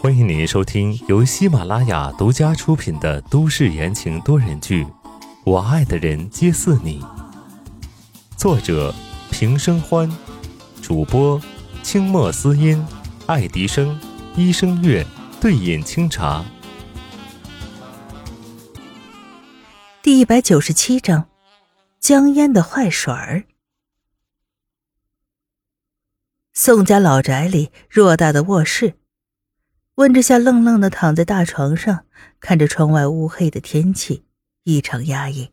[0.00, 4.84] 欢迎您收听由喜马拉雅独家出品的都市言情多人剧
[5.44, 7.00] 《我爱的人皆似你》，
[8.36, 8.92] 作者
[9.30, 10.10] 平生欢，
[10.82, 11.40] 主播
[11.84, 12.84] 清墨思音、
[13.26, 13.96] 爱迪生、
[14.34, 15.06] 一生月、
[15.40, 16.44] 对饮清茶。
[20.02, 21.26] 第一百九十七章，
[22.00, 23.44] 江烟的坏水儿。
[26.56, 28.94] 宋家老宅里偌大的卧室，
[29.96, 32.06] 温之夏愣愣的躺在大床上，
[32.38, 34.24] 看着窗外乌黑的天气，
[34.62, 35.50] 异常压抑。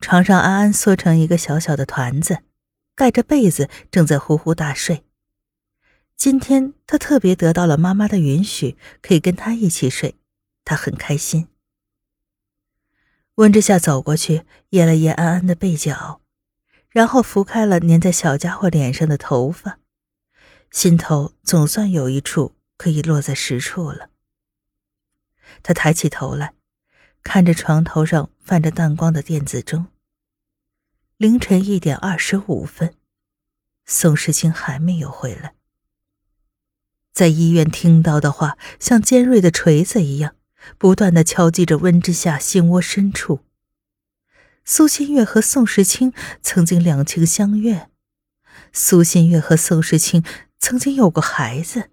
[0.00, 2.40] 床上，安安缩成一个小小的团子，
[2.94, 5.02] 盖着被子，正在呼呼大睡。
[6.14, 10.16] 今天他特别得到了妈妈的允许，可以跟他一起睡，
[10.66, 11.48] 他很开心。
[13.36, 16.20] 温之夏走过去，掖了掖安安的被角。
[16.94, 19.80] 然后拂开了粘在小家伙脸上的头发，
[20.70, 24.10] 心头总算有一处可以落在实处了。
[25.64, 26.54] 他抬起头来，
[27.24, 29.86] 看着床头上泛着淡光的电子钟。
[31.16, 32.94] 凌晨一点二十五分，
[33.84, 35.54] 宋时清还没有回来。
[37.12, 40.36] 在医院听到的话，像尖锐的锤子一样，
[40.78, 43.40] 不断的敲击着温之夏心窝深处。
[44.66, 47.90] 苏新月和宋时清曾经两情相悦，
[48.72, 50.24] 苏新月和宋时清
[50.58, 51.90] 曾经有过孩子。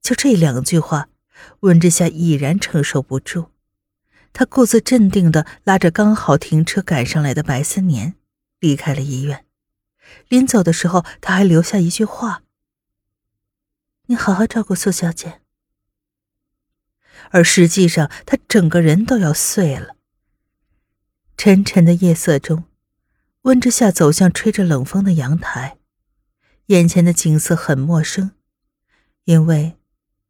[0.00, 1.10] 就这两句话，
[1.60, 3.50] 温之夏已然承受不住，
[4.32, 8.14] 他故作镇定的拉着刚好停车赶上来的白思年，
[8.58, 9.44] 离开了医院。
[10.28, 12.42] 临走的时候，他还留下一句话
[14.08, 15.42] ：“你好好照顾苏小姐。”
[17.30, 19.96] 而实际上，他整个人都要碎了。
[21.40, 22.64] 沉沉的夜色中，
[23.42, 25.78] 温之夏走向吹着冷风的阳台，
[26.66, 28.32] 眼前的景色很陌生，
[29.22, 29.76] 因为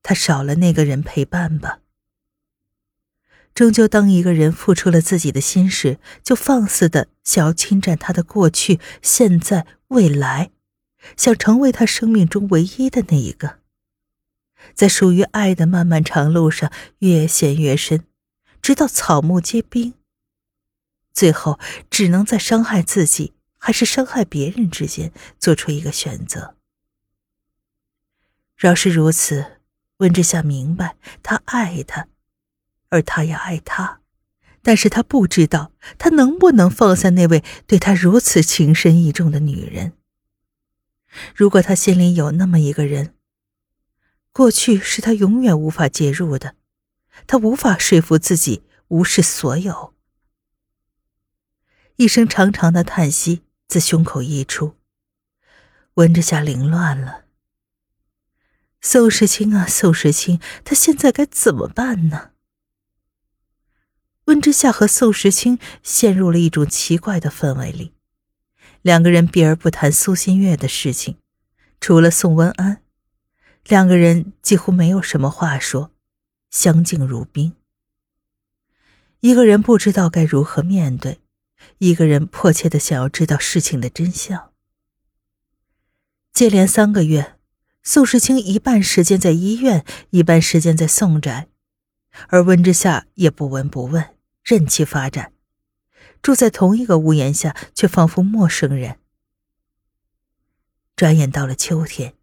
[0.03, 1.81] 他少了那个人陪伴吧。
[3.55, 10.51] 终究，当一个人付出了自己的心时，就放肆的想要侵占他的过去、现在、未来，
[11.17, 13.61] 想成为他生命中唯一的那一个，
[14.75, 18.05] 在属于爱的漫漫长路上越陷越深，
[18.61, 19.95] 直到草木皆兵。
[21.19, 21.59] 最后，
[21.91, 26.55] 只能在伤害自己还是伤害别人之间做出一个选择。
[28.57, 29.59] 饶是如此，
[29.97, 32.07] 温之夏明白，他爱他，
[32.91, 34.01] 而他也爱他，
[34.63, 39.95] 但是他不知道他能不能放下那位对他如此情深意重的女人。
[41.35, 43.13] 如果他心里有那么一个人，
[44.31, 46.55] 过去是他永远无法介入的，
[47.27, 49.98] 他无法说服自己无视所有。
[51.99, 54.77] 一声长长的叹息自胸口溢出，
[55.95, 57.25] 温之夏凌乱了。
[58.81, 62.31] 宋时清啊，宋时清，他现在该怎么办呢？
[64.27, 67.93] 温之夏和宋时清陷入了一种奇怪的氛围里，
[68.81, 71.19] 两个人避而不谈苏新月的事情，
[71.81, 72.85] 除了宋文安，
[73.65, 75.91] 两个人几乎没有什么话说，
[76.49, 77.57] 相敬如宾。
[79.19, 81.19] 一个人不知道该如何面对。
[81.79, 84.53] 一个人迫切的想要知道事情的真相。
[86.33, 87.37] 接连三个月，
[87.83, 91.49] 宋时清一半时间在医院，一半时间在宋宅，
[92.29, 94.15] 而温之夏也不闻不问，
[94.45, 95.33] 任其发展，
[96.23, 98.99] 住在同一个屋檐下，却仿佛陌生人。
[100.95, 102.15] 转眼到了秋天，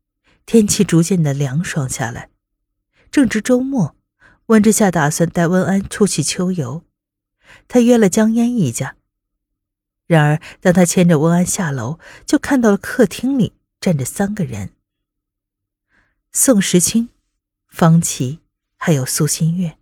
[0.46, 2.30] 天气逐渐的凉爽下来，
[3.12, 3.96] 正值周末，
[4.48, 6.84] 温之夏打算带温安出去秋游，
[7.68, 8.96] 他约了江烟一家。
[10.08, 14.72] 然而，当他牵着温安下楼，就看到了客厅里站着三个人：
[16.32, 17.10] 宋时清、
[17.68, 18.40] 方琦，
[18.78, 19.78] 还有苏新月。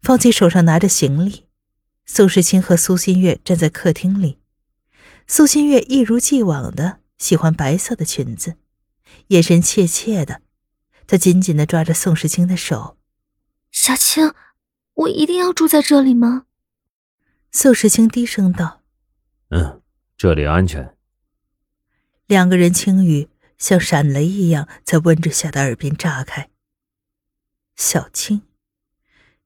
[0.00, 1.46] 方琦手上拿着行李，
[2.04, 4.38] 宋时清和苏新月站在客厅里。
[5.26, 8.56] 苏新月一如既往的喜欢白色的裙子，
[9.28, 10.42] 眼神怯怯的，
[11.06, 12.98] 她紧紧的抓着宋时清的手
[13.72, 14.32] ：“小青，
[14.92, 16.44] 我一定要住在这里吗？”
[17.56, 18.82] 宋时清低声道
[19.50, 19.80] ：“嗯，
[20.16, 20.96] 这里安全。”
[22.26, 26.50] 两个人轻语像闪雷一样在温之夏的耳边炸开。
[27.76, 28.42] 小青，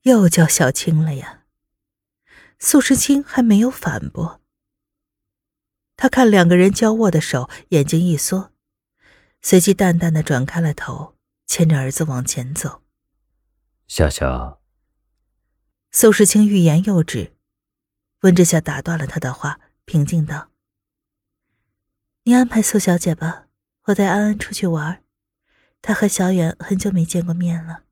[0.04, 1.44] 又叫小青了呀？
[2.58, 4.40] 宋时清还没有反驳。
[5.94, 8.52] 他看两个人交握的手，眼睛一缩，
[9.42, 11.14] 随即淡淡的转开了头，
[11.46, 12.82] 牵着儿子往前走。
[13.86, 14.56] 夏夏。
[15.92, 17.34] 宋时清欲言又止。
[18.20, 20.50] 温之夏打断了他的话，平静道
[22.24, 23.46] ：“你安排苏小姐吧，
[23.84, 25.02] 我带安安出去玩，
[25.80, 27.84] 他和小远很久没见过面了。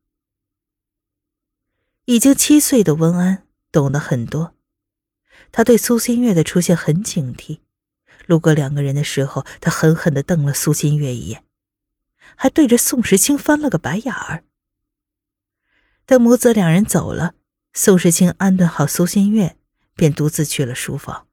[2.05, 4.53] 已经七岁的温安懂得很多，
[5.51, 7.59] 他对苏新月的出现很警惕。
[8.25, 11.45] 路过两个人的时候，他狠狠的瞪了苏新月一眼，
[12.35, 14.43] 还对着宋时清翻了个白眼儿。
[16.05, 17.35] 等母子两人走了，
[17.71, 19.57] 宋时清安顿好苏新月，
[19.97, 21.27] 便独自去了书房。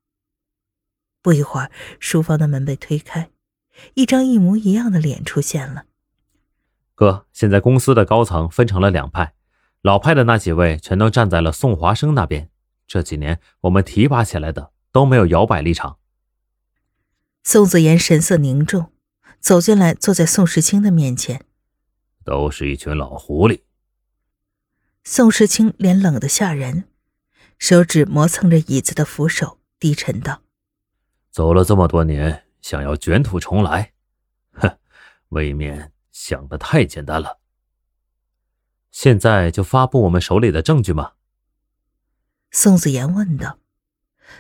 [1.23, 1.71] 不一会儿，
[2.01, 3.31] 书房的门被推开，
[3.95, 5.85] 一张一模一样的脸出现了。
[6.97, 9.35] 哥，现在公司的高层分成了两派。
[9.83, 12.51] 老派的那几位全都站在了宋华生那边。
[12.87, 15.99] 这几年我们提拔起来的都没有摇摆立场。
[17.43, 18.93] 宋子言神色凝重，
[19.41, 21.45] 走进来，坐在宋时清的面前。
[22.25, 23.61] 都是一群老狐狸。
[25.03, 26.85] 宋时清脸冷得吓人，
[27.59, 30.43] 手指磨蹭着椅子的扶手，低沉道
[31.31, 33.93] ：“走了这么多年，想要卷土重来，
[34.53, 34.79] 哼，
[35.29, 37.41] 未免想的太简单了。”
[38.91, 41.13] 现在就发布我们手里的证据吗？
[42.51, 43.59] 宋子言问道。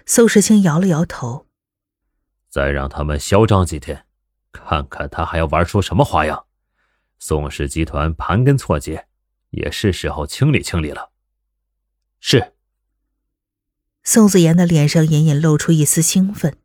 [0.06, 1.46] 宋时清摇了摇头。
[2.48, 4.06] 再让他们嚣张几天，
[4.52, 6.46] 看看他还要玩出什么花样。
[7.18, 9.08] 宋氏集团盘根错节，
[9.50, 11.10] 也是时候清理清理了。
[12.20, 12.53] 是。
[14.04, 16.56] 宋子言的脸上隐隐露出一丝兴奋。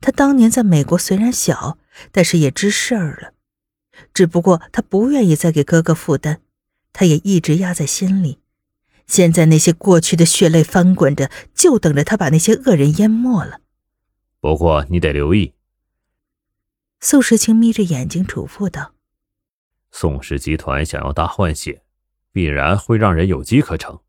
[0.00, 1.78] 他当年在美国虽然小，
[2.10, 3.32] 但是也知事儿了，
[4.12, 6.40] 只不过他不愿意再给哥哥负担。
[6.92, 8.38] 他也一直压在心里，
[9.06, 13.60] 现在那些过去的血泪翻滚着，就等着他把那些恶人淹没了。
[14.40, 15.54] 不过你得留意。
[17.00, 18.92] 宋时清眯着眼睛嘱咐道
[19.90, 21.82] ：“宋氏集团想要大换血，
[22.30, 24.00] 必然会让人有机可乘。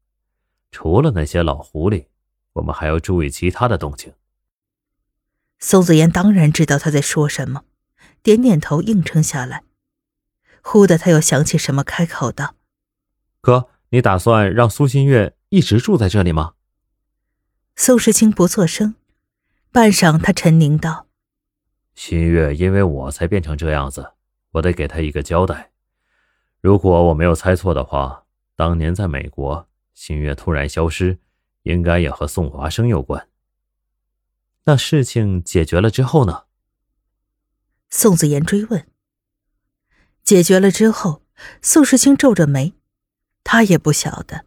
[0.72, 2.08] 除了那些老狐狸，
[2.54, 4.14] 我们还要注意其他的动静。”
[5.60, 7.64] 宋子言当然知道他在说什么，
[8.22, 9.64] 点点头应承下来。
[10.62, 12.56] 忽的，他又想起什么，开口道。
[13.42, 16.54] 哥，你打算让苏新月一直住在这里吗？
[17.76, 18.96] 宋时清不作声，
[19.72, 21.08] 半晌，他沉凝道
[21.96, 24.14] ：“新月因为我才变成这样子，
[24.52, 25.72] 我得给她一个交代。
[26.62, 31.18] 如果我没有猜错的话，当年在美国，新月突然消失，
[31.63, 33.27] 应该也和宋华生有关。
[34.65, 36.44] 那事情解决了之后呢？”
[37.89, 38.88] 宋子言追问。
[40.24, 41.21] 解决了之后，
[41.62, 42.74] 宋世清皱着眉。
[43.44, 44.45] 他也不晓得，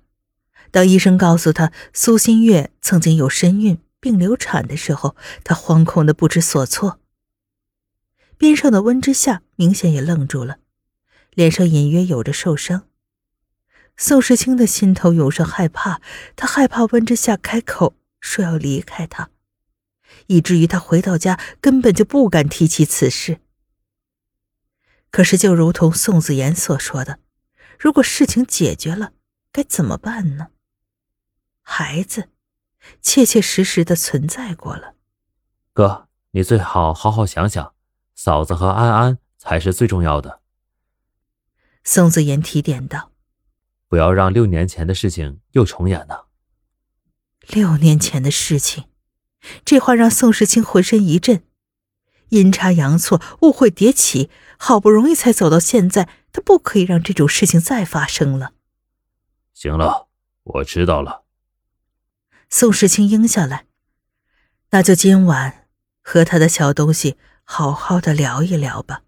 [0.71, 5.15] 当医生告诉他苏新月曾经有身孕并流产的时候，
[5.45, 6.99] 他惶恐的不知所措。
[8.39, 10.59] 边上的温之夏明显也愣住了，
[11.35, 12.89] 脸上隐约有着受伤。
[13.97, 16.01] 宋时清的心头涌上害怕，
[16.37, 19.31] 他害怕温之夏开口说要离开他，
[20.27, 23.41] 以至于他回到家根本就不敢提起此事。
[25.11, 27.21] 可是，就如同宋子言所说的。
[27.79, 29.13] 如果事情解决了，
[29.51, 30.49] 该怎么办呢？
[31.63, 32.29] 孩子，
[33.01, 34.95] 切切实实的存在过了。
[35.73, 37.75] 哥，你最好好好想想，
[38.15, 40.43] 嫂子和安安才是最重要的。
[41.83, 43.13] 宋子言提点道
[43.89, 46.27] ：“不要让六年前的事情又重演呢。”
[47.49, 48.85] 六年前的事情，
[49.65, 51.45] 这话让宋时清浑身一震。
[52.31, 54.29] 阴差阳错，误会迭起，
[54.59, 58.53] 好不容易才走到现在，他不可以让这种事情再发生了。
[59.55, 60.09] 行了，
[60.43, 61.25] 我知道了。
[62.51, 63.67] 宋时清应下来，
[64.71, 65.69] 那就今晚
[66.03, 69.05] 和他的小东西好好的聊一聊吧。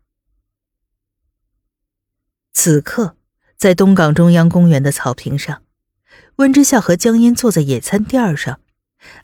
[2.52, 3.17] 此刻，
[3.58, 5.62] 在东港中央公园的草坪上，
[6.36, 8.60] 温之夏和江阴坐在野餐垫上，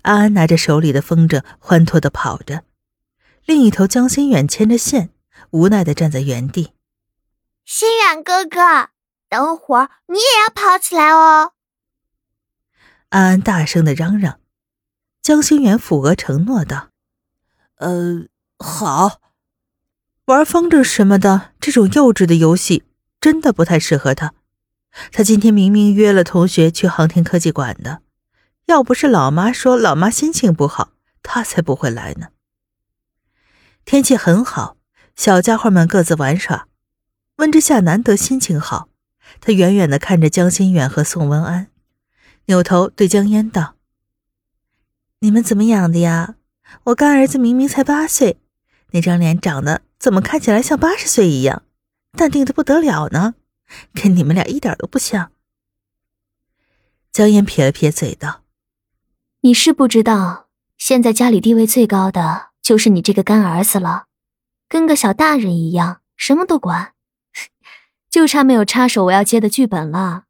[0.03, 2.65] 安安拿着手里的风筝，欢脱的跑着。
[3.45, 5.11] 另一头，江心远牵着线，
[5.51, 6.73] 无奈的站在原地。
[7.65, 8.89] 心远哥哥，
[9.29, 11.53] 等会儿你也要跑起来哦！
[13.11, 14.41] 安安大声的嚷嚷。
[15.23, 16.89] 江心远附额承诺道
[17.79, 18.27] ：“呃，
[18.59, 19.21] 好。”
[20.27, 22.83] 玩风筝什么的，这种幼稚的游戏
[23.25, 24.35] 真的不太适合他。
[25.11, 28.03] 他今天明明约了同学去航天科技馆的，
[28.67, 30.91] 要不是老妈说老妈心情不好，
[31.23, 32.27] 他才不会来呢。
[33.87, 34.77] 天气很好，
[35.17, 36.69] 小家伙们各自玩耍。
[37.37, 38.91] 温之夏难得心情好，
[39.41, 41.69] 他远远的看着江心远和宋文安，
[42.45, 43.77] 扭头对江烟道
[45.21, 46.35] ：“你们怎么养的呀？
[46.85, 48.37] 我干儿子明明才八岁，
[48.91, 51.63] 那张脸长得怎么看起来像八十岁一样，
[52.17, 53.35] 淡定的不得了呢？
[53.93, 55.33] 跟你们俩一点都不像。”
[57.13, 58.43] 江烟撇了撇嘴道
[59.43, 64.07] ：“你是不知道，现在家里地位最高的。”就是你这个干儿子了，
[64.71, 66.95] 跟个小大人一样，什么都管，
[68.09, 70.25] 就差没有插手我要接的剧本了。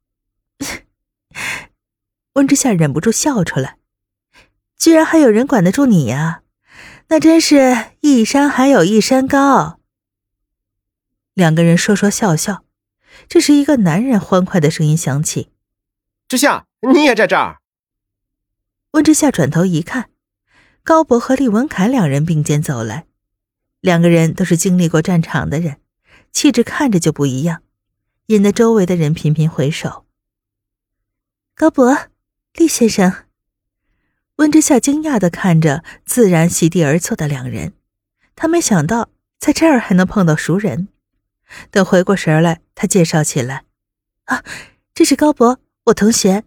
[2.35, 3.77] 温之夏忍不住笑出来，
[4.77, 6.41] 居然还有人管得住你呀？
[7.07, 9.79] 那真是一山还有一山高。
[11.35, 12.63] 两个人说说笑笑，
[13.27, 15.51] 这时一个男人欢快的声音响起
[16.29, 17.59] ：“之夏，你也在这儿？”
[18.91, 20.09] 温之夏转头一看，
[20.81, 23.05] 高博和厉文凯两人并肩走来，
[23.81, 25.81] 两个人都是经历过战场的人，
[26.31, 27.61] 气质看着就不一样，
[28.27, 30.05] 引得周围的人频频回首。
[31.53, 31.97] 高博，
[32.53, 33.25] 厉先生。
[34.37, 37.73] 温之夏惊讶的看着自然席地而坐的两人，
[38.37, 40.87] 他没想到在这儿还能碰到熟人。
[41.71, 43.65] 等回过神来，他介绍起来
[44.25, 44.43] ：“啊，
[44.93, 46.43] 这是高博，我同学；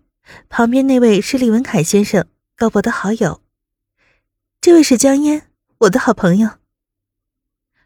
[0.49, 3.43] 旁边那位是厉文凯先生，高博的好友。
[4.61, 6.59] 这位是江烟，我的好朋友。”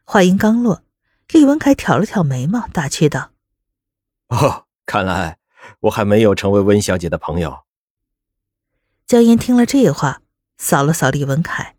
[0.04, 0.82] 话音刚落，
[1.28, 3.32] 厉文凯挑了挑眉毛，打趣道
[4.28, 5.38] ：“哦，看来
[5.80, 7.64] 我还没有成为温小姐的朋友。”
[9.06, 10.22] 江烟听了这话，
[10.56, 11.76] 扫了扫李文凯，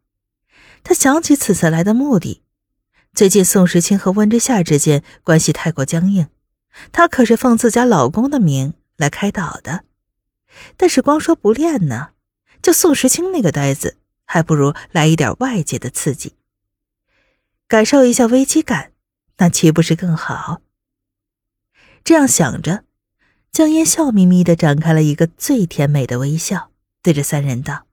[0.84, 2.44] 他想起此次来的目的。
[3.14, 6.28] 最近宋时清和温之夏之间关系太过僵硬，
[6.92, 9.86] 她可是奉自家老公的名来开导的。
[10.78, 12.10] 但是光说不练呢，
[12.62, 16.34] 就宋时清那个呆子，还不如来一点外界的刺激，
[17.68, 18.94] 感受一下危机感，
[19.38, 20.62] 那岂不是更好？
[22.04, 22.84] 这样想着，
[23.52, 26.72] 江烟笑眯眯的展开了一个最甜美的微笑。
[27.04, 27.86] 对着三人道：“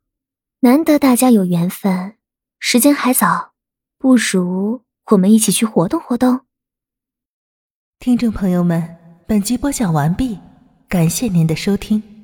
[0.60, 2.16] 难得大家有缘分，
[2.58, 3.52] 时间还早，
[3.98, 6.40] 不如我们一起去活动活动。”
[7.98, 10.38] 听众朋友们，本集播讲完毕，
[10.88, 12.19] 感谢您的收听。